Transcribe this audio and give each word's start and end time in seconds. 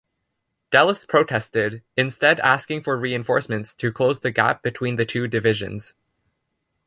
Dallas 0.71 1.05
protested, 1.05 1.83
instead 1.95 2.39
asking 2.39 2.81
for 2.81 2.97
reinforcements 2.97 3.75
to 3.75 3.91
close 3.91 4.19
the 4.21 4.31
gap 4.31 4.63
between 4.63 4.95
the 4.95 5.05
two 5.05 5.27
divisions. 5.27 5.93